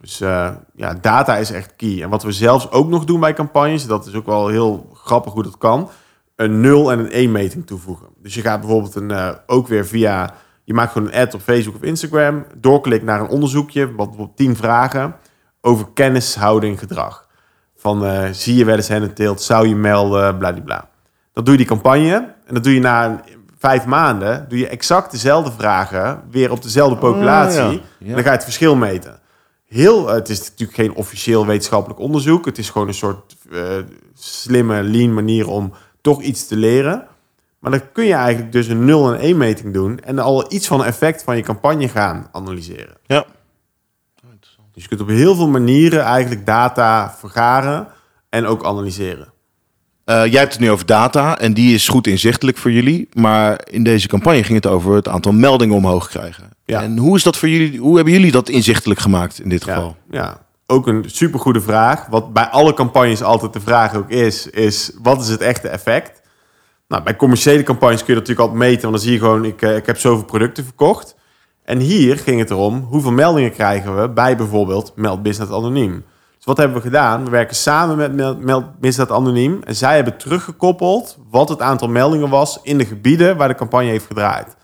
[0.00, 2.02] Dus uh, ja, data is echt key.
[2.02, 5.32] En wat we zelfs ook nog doen bij campagnes, dat is ook wel heel grappig
[5.32, 5.90] hoe dat kan,
[6.36, 8.06] een 0 en een 1 meting toevoegen.
[8.22, 11.40] Dus je gaat bijvoorbeeld een, uh, ook weer via, je maakt gewoon een ad op
[11.40, 15.16] Facebook of Instagram, doorklik naar een onderzoekje, wat bijvoorbeeld 10 vragen
[15.60, 17.28] over kennishouding gedrag.
[17.76, 20.87] Van uh, zie je wel eens hen zou je melden, bladibla.
[21.38, 23.20] Dan doe je die campagne en dat doe je na
[23.58, 27.82] vijf maanden, doe je exact dezelfde vragen weer op dezelfde oh, populatie.
[28.00, 29.20] En dan ga je het verschil meten.
[29.66, 32.44] Heel, het is natuurlijk geen officieel wetenschappelijk onderzoek.
[32.44, 33.62] Het is gewoon een soort uh,
[34.14, 37.06] slimme, lean manier om toch iets te leren.
[37.58, 40.66] Maar dan kun je eigenlijk dus een 0 en 1 meting doen en al iets
[40.66, 42.96] van effect van je campagne gaan analyseren.
[43.06, 43.24] Ja.
[44.72, 47.88] Dus je kunt op heel veel manieren eigenlijk data vergaren
[48.28, 49.36] en ook analyseren.
[50.08, 53.08] Uh, jij hebt het nu over data en die is goed inzichtelijk voor jullie.
[53.12, 56.50] Maar in deze campagne ging het over het aantal meldingen omhoog krijgen.
[56.64, 56.82] Ja.
[56.82, 57.78] En hoe is dat voor jullie?
[57.78, 59.96] Hoe hebben jullie dat inzichtelijk gemaakt in dit geval?
[60.10, 62.06] Ja, ook een supergoede vraag.
[62.06, 66.22] Wat bij alle campagnes altijd de vraag ook is, is wat is het echte effect?
[66.88, 69.44] Nou, bij commerciële campagnes kun je dat natuurlijk altijd meten, want dan zie je gewoon,
[69.44, 71.16] ik, eh, ik heb zoveel producten verkocht.
[71.64, 76.04] En hier ging het erom, hoeveel meldingen krijgen we bij bijvoorbeeld Meld Business Anoniem?
[76.38, 77.24] Dus wat hebben we gedaan?
[77.24, 78.40] We werken samen met
[78.80, 83.48] Meld Anoniem en zij hebben teruggekoppeld wat het aantal meldingen was in de gebieden waar
[83.48, 84.56] de campagne heeft gedraaid.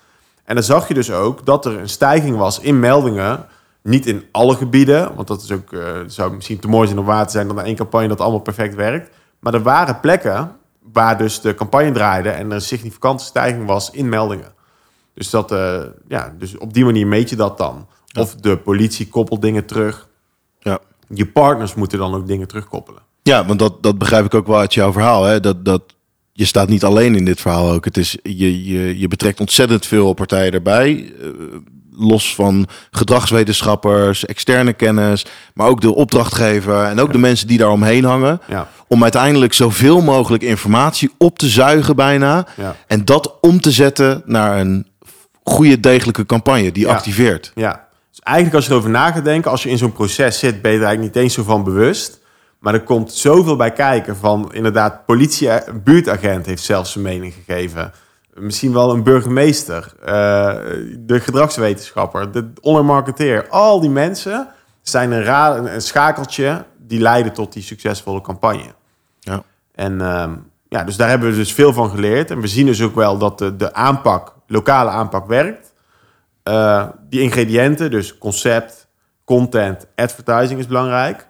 [0.45, 3.47] En dan zag je dus ook dat er een stijging was in meldingen.
[3.83, 7.05] Niet in alle gebieden, want dat is ook, uh, zou misschien te mooi zijn om
[7.05, 9.11] waar te zijn dan één campagne dat allemaal perfect werkt.
[9.39, 10.57] Maar er waren plekken
[10.93, 14.53] waar dus de campagne draaide en er een significante stijging was in meldingen.
[15.15, 17.87] Dus, dat, uh, ja, dus op die manier meet je dat dan.
[18.19, 20.09] Of de politie koppelt dingen terug.
[20.59, 20.79] Ja.
[21.15, 23.03] Je partners moeten dan ook dingen terugkoppelen.
[23.23, 25.25] Ja, want dat, dat begrijp ik ook wel uit jouw verhaal.
[25.25, 25.41] Hè?
[25.41, 25.83] Dat, dat
[26.33, 27.85] je staat niet alleen in dit verhaal ook.
[27.85, 31.13] Het is, je, je, je betrekt ontzettend veel partijen erbij.
[31.21, 31.29] Uh,
[31.97, 37.71] los van gedragswetenschappers, externe kennis, maar ook de opdrachtgever en ook de mensen die daar
[37.71, 38.41] omheen hangen.
[38.49, 38.69] Ja.
[38.89, 42.47] Om uiteindelijk zoveel mogelijk informatie op te zuigen bijna.
[42.57, 42.77] Ja.
[42.87, 44.87] En dat om te zetten naar een
[45.43, 47.53] goede, degelijke campagne die activeert.
[47.55, 47.84] Ja,
[48.25, 50.79] eigenlijk als je erover na gaat denken, als je in zo'n proces zit, ben je
[50.79, 52.23] er eigenlijk niet eens zo van bewust.
[52.59, 55.49] Maar er komt zoveel bij kijken van inderdaad, politie,
[55.85, 57.93] buurtagent heeft zelfs zijn mening gegeven.
[58.35, 60.07] Misschien wel een burgemeester, uh,
[60.99, 63.49] de gedragswetenschapper, de online marketeer.
[63.49, 64.49] Al die mensen
[64.83, 68.75] zijn een, schakeltje die leiden tot die succesvolle campagne.
[69.21, 69.43] Ja.
[69.75, 70.25] En uh,
[70.69, 72.31] ja, dus daar hebben we dus veel van geleerd.
[72.31, 75.74] En we zien dus ook wel dat de, de aanpak, lokale aanpak werkt.
[76.49, 78.89] Uh, die ingrediënten, dus concept,
[79.25, 81.29] content, advertising is belangrijk.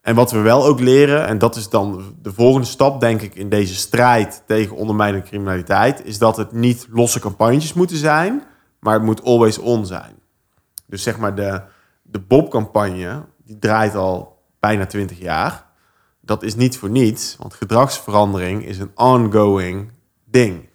[0.00, 3.34] En wat we wel ook leren, en dat is dan de volgende stap, denk ik,
[3.34, 8.42] in deze strijd tegen ondermijnende criminaliteit, is dat het niet losse campagnes moeten zijn,
[8.80, 10.14] maar het moet always on zijn.
[10.86, 11.62] Dus zeg maar de,
[12.02, 15.66] de Bob-campagne, die draait al bijna 20 jaar.
[16.20, 19.92] Dat is niet voor niets, want gedragsverandering is een ongoing
[20.24, 20.68] ding.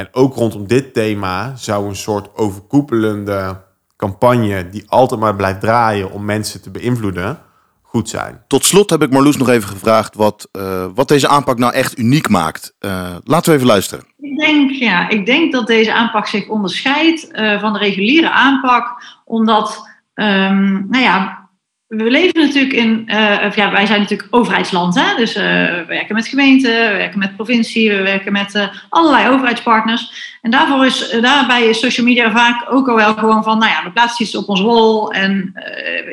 [0.00, 3.62] En ook rondom dit thema zou een soort overkoepelende
[3.96, 7.38] campagne die altijd maar blijft draaien om mensen te beïnvloeden,
[7.82, 8.42] goed zijn.
[8.46, 11.98] Tot slot heb ik Marloes nog even gevraagd wat, uh, wat deze aanpak nou echt
[11.98, 12.74] uniek maakt.
[12.80, 14.04] Uh, laten we even luisteren.
[14.18, 19.02] Ik denk, ja, ik denk dat deze aanpak zich onderscheidt uh, van de reguliere aanpak,
[19.24, 21.39] omdat, um, nou ja,
[21.90, 23.02] we leven natuurlijk in,
[23.54, 25.16] ja, wij zijn natuurlijk overheidsland, hè?
[25.16, 30.12] dus we werken met gemeenten, we werken met provincie, we werken met allerlei overheidspartners.
[30.42, 33.84] En daarvoor is, daarbij is social media vaak ook al wel gewoon van, nou ja,
[33.84, 35.52] we plaatsen iets op ons wol en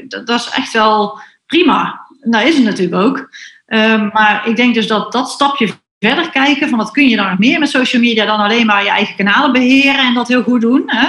[0.07, 2.07] dat, dat is echt wel prima.
[2.21, 3.29] Dat is het natuurlijk ook.
[3.67, 7.29] Um, maar ik denk dus dat dat stapje verder kijken, van wat kun je dan
[7.29, 10.43] nog meer met social media dan alleen maar je eigen kanalen beheren en dat heel
[10.43, 11.07] goed doen, hè?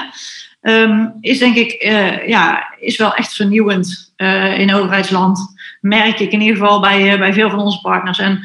[0.60, 5.38] Um, is denk ik, uh, ja, is wel echt vernieuwend uh, in overheidsland.
[5.80, 8.18] Merk ik in ieder geval bij, uh, bij veel van onze partners.
[8.18, 8.40] En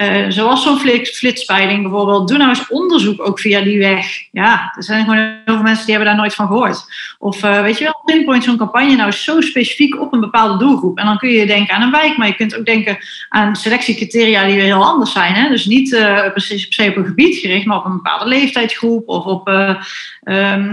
[0.00, 2.28] uh, zoals zo'n flitspeiling bijvoorbeeld.
[2.28, 4.06] Doe nou eens onderzoek ook via die weg.
[4.32, 6.84] Ja, er zijn gewoon heel veel mensen die hebben daar nooit van gehoord.
[7.18, 10.98] Of uh, weet je wel, pinpoint zo'n campagne nou zo specifiek op een bepaalde doelgroep.
[10.98, 14.44] En dan kun je denken aan een wijk, maar je kunt ook denken aan selectiecriteria
[14.44, 15.34] die weer heel anders zijn.
[15.34, 15.48] Hè?
[15.48, 19.08] Dus niet uh, precies per se op een gebied gericht, maar op een bepaalde leeftijdsgroep.
[19.08, 19.50] Of op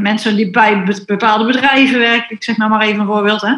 [0.02, 2.36] mensen die bij bepaalde bedrijven werken.
[2.36, 3.42] Ik zeg nou maar even een voorbeeld.
[3.42, 3.54] Hè?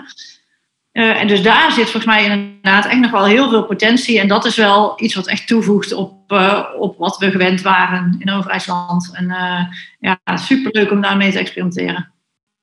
[0.97, 4.19] Uh, en dus daar zit volgens mij inderdaad echt nog wel heel veel potentie.
[4.19, 8.15] En dat is wel iets wat echt toevoegt op, uh, op wat we gewend waren
[8.19, 9.11] in Overijsland.
[9.13, 9.59] En uh,
[9.99, 12.11] ja, superleuk om daarmee te experimenteren.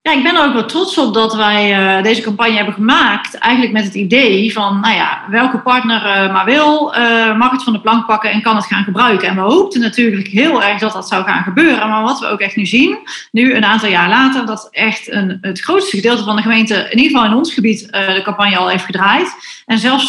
[0.09, 3.35] Ja, ik ben er ook wel trots op dat wij uh, deze campagne hebben gemaakt.
[3.35, 7.62] Eigenlijk met het idee van, nou ja, welke partner uh, maar wil, uh, mag het
[7.62, 9.29] van de plank pakken en kan het gaan gebruiken.
[9.29, 11.88] En we hoopten natuurlijk heel erg dat dat zou gaan gebeuren.
[11.88, 12.99] Maar wat we ook echt nu zien,
[13.31, 16.99] nu een aantal jaar later, dat echt een, het grootste gedeelte van de gemeente, in
[16.99, 19.35] ieder geval in ons gebied, de campagne al heeft gedraaid.
[19.67, 20.07] En zelfs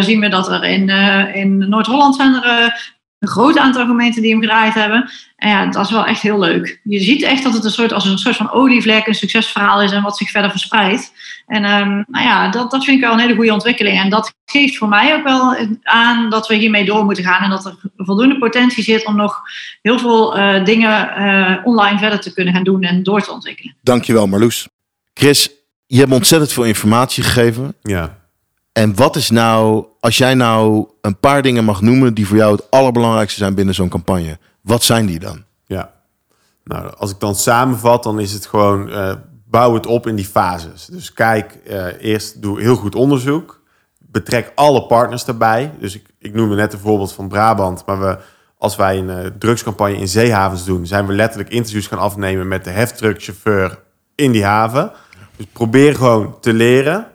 [0.00, 0.88] zien we dat er in,
[1.34, 5.10] in Noord-Holland zijn er een groot aantal gemeenten die hem gedraaid hebben.
[5.36, 6.80] En ja, dat is wel echt heel leuk.
[6.84, 9.92] Je ziet echt dat het een soort, als een soort van olievlek een succesverhaal is
[9.92, 11.12] en wat zich verder verspreidt.
[11.46, 13.98] En um, nou ja, dat, dat vind ik wel een hele goede ontwikkeling.
[13.98, 17.42] En dat geeft voor mij ook wel aan dat we hiermee door moeten gaan.
[17.42, 19.40] En dat er voldoende potentie zit om nog
[19.82, 23.76] heel veel uh, dingen uh, online verder te kunnen gaan doen en door te ontwikkelen.
[23.82, 24.68] Dankjewel Marloes.
[25.14, 25.50] Chris,
[25.86, 27.74] je hebt ontzettend veel informatie gegeven.
[27.82, 28.17] Ja.
[28.78, 32.52] En wat is nou, als jij nou een paar dingen mag noemen die voor jou
[32.52, 35.44] het allerbelangrijkste zijn binnen zo'n campagne, wat zijn die dan?
[35.66, 35.92] Ja,
[36.64, 39.12] nou, als ik dan samenvat, dan is het gewoon uh,
[39.44, 40.86] bouw het op in die fases.
[40.86, 43.62] Dus kijk, uh, eerst doe heel goed onderzoek,
[43.98, 45.72] betrek alle partners daarbij.
[45.80, 48.18] Dus ik, ik noemde net een voorbeeld van Brabant, maar we,
[48.58, 52.64] als wij een uh, drugscampagne in zeehavens doen, zijn we letterlijk interviews gaan afnemen met
[52.64, 53.78] de heftruckchauffeur
[54.14, 54.92] in die haven.
[55.36, 57.06] Dus probeer gewoon te leren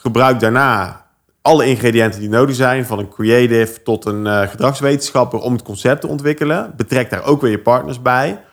[0.00, 1.06] gebruik daarna
[1.42, 6.00] alle ingrediënten die nodig zijn, van een creative tot een uh, gedragswetenschapper, om het concept
[6.00, 6.72] te ontwikkelen.
[6.76, 8.44] Betrek daar ook weer je partners bij.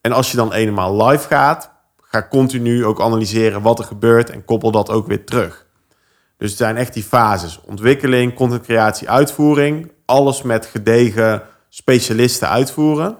[0.00, 4.44] En als je dan eenmaal live gaat, ga continu ook analyseren wat er gebeurt en
[4.44, 5.66] koppel dat ook weer terug.
[6.36, 9.92] Dus het zijn echt die fases: ontwikkeling, contentcreatie, uitvoering.
[10.04, 13.16] Alles met gedegen specialisten uitvoeren.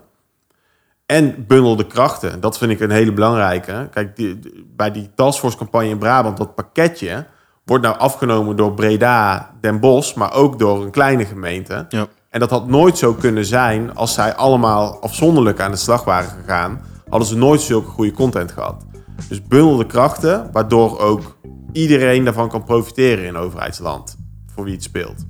[1.06, 2.40] En bundel de krachten.
[2.40, 3.88] Dat vind ik een hele belangrijke.
[3.90, 4.36] Kijk,
[4.76, 7.26] bij die taskforce campagne in Brabant, dat pakketje
[7.64, 11.86] wordt nou afgenomen door Breda, Den Bosch, maar ook door een kleine gemeente.
[11.88, 12.06] Ja.
[12.30, 16.30] En dat had nooit zo kunnen zijn als zij allemaal afzonderlijk aan de slag waren
[16.30, 16.80] gegaan.
[17.08, 18.84] Hadden ze nooit zulke goede content gehad.
[19.28, 21.36] Dus bundel de krachten, waardoor ook
[21.72, 24.16] iedereen daarvan kan profiteren in overheidsland.
[24.54, 25.26] Voor wie het speelt.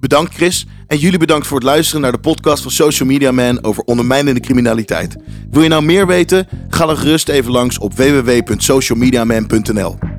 [0.00, 0.66] Bedankt Chris.
[0.86, 4.40] En jullie bedankt voor het luisteren naar de podcast van Social Media Man over ondermijnende
[4.40, 5.16] criminaliteit.
[5.50, 6.48] Wil je nou meer weten?
[6.68, 10.15] Ga dan gerust even langs op www.socialmediaman.nl.